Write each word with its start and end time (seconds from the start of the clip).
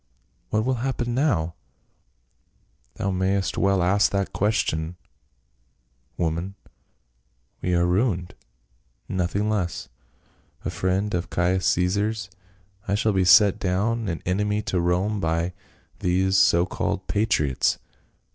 "What 0.49 0.65
will 0.65 0.81
happen 0.81 1.13
now?"" 1.13 1.53
Thou 2.95 3.11
mayst 3.11 3.55
well 3.55 3.83
ask 3.83 4.11
that 4.11 4.33
question, 4.33 4.95
woman! 6.17 6.55
We 7.61 7.75
are 7.75 7.85
ruined— 7.85 8.33
nothing 9.07 9.47
less. 9.47 9.89
A 10.65 10.71
friend 10.71 11.13
of 11.13 11.29
Caius 11.29 11.67
Caesar's, 11.67 12.31
I 12.87 12.95
shall 12.95 13.13
be 13.13 13.25
set 13.25 13.59
down 13.59 14.07
an 14.07 14.23
enemy 14.25 14.63
to 14.63 14.79
Rome 14.81 15.19
by 15.19 15.53
these 15.99 16.35
so 16.35 16.65
called 16.65 17.05
patriots. 17.05 17.77